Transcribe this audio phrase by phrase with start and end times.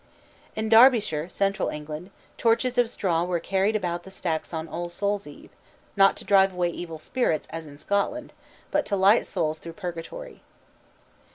[0.55, 5.27] In Derbyshire, central England, torches of straw were carried about the stacks on All Souls'
[5.27, 5.51] Eve,
[5.95, 8.33] not to drive away evil spirits, as in Scotland,
[8.71, 10.41] but to light souls through Purgatory.